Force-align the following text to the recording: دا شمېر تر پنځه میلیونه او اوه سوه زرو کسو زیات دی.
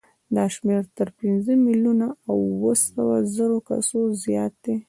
دا 0.35 0.43
شمېر 0.55 0.83
تر 0.97 1.09
پنځه 1.19 1.51
میلیونه 1.65 2.07
او 2.29 2.37
اوه 2.55 2.73
سوه 2.87 3.15
زرو 3.35 3.57
کسو 3.67 3.99
زیات 4.23 4.53
دی. 4.63 4.75